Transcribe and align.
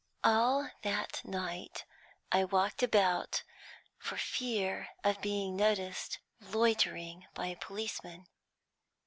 "All 0.23 0.67
that 0.81 1.21
night 1.23 1.85
I 2.31 2.43
walked 2.43 2.81
about, 2.81 3.43
for 3.99 4.17
fear 4.17 4.89
of 5.03 5.21
being 5.21 5.55
noticed 5.55 6.17
loitering 6.39 7.27
by 7.35 7.45
a 7.45 7.55
policeman. 7.55 8.25